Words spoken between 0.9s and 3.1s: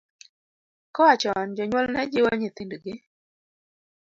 Koa chon jonyuol ne jiwo nyithindgi.